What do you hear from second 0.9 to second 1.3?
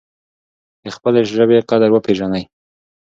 خپلې